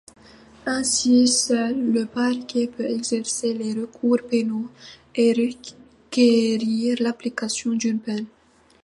Ainsi, 0.65 1.27
seul 1.27 1.79
le 1.91 2.07
parquet 2.07 2.65
peut 2.65 2.87
exercer 2.89 3.53
les 3.53 3.75
recours 3.79 4.17
pénaux 4.27 4.67
et 5.13 5.31
requérir 5.31 6.97
l'application 7.03 7.73
d'une 7.73 7.99
peine. 7.99 8.25